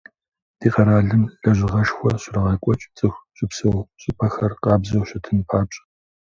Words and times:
Ди 0.59 0.67
къэралым 0.73 1.23
лэжьыгъэшхуэ 1.43 2.11
щрагъэкӀуэкӀ, 2.21 2.87
цӀыху 2.97 3.23
щыпсэу 3.35 3.87
щӀыпӀэхэр 4.01 4.53
къабзэу 4.61 5.07
щытын 5.09 5.39
папщӀэ. 5.47 5.83